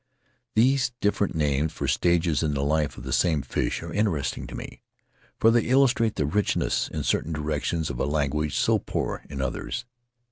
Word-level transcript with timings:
These 0.55 0.93
different 0.99 1.35
names 1.35 1.73
for 1.73 1.87
stages 1.87 2.41
in 2.41 2.55
the 2.55 2.63
life 2.63 2.97
of 2.97 3.03
the 3.03 3.13
same 3.13 3.43
fish 3.43 3.83
are 3.83 3.93
interesting 3.93 4.47
to 4.47 4.55
me, 4.55 4.81
for 5.37 5.51
they 5.51 5.67
illus 5.69 5.91
trate 5.93 6.15
the 6.15 6.25
richness, 6.25 6.87
in 6.87 7.03
certain 7.03 7.33
directions, 7.33 7.91
of 7.91 7.99
a 7.99 8.05
language 8.05 8.57
so 8.57 8.79
poor 8.79 9.23
in 9.29 9.43
others. 9.43 9.85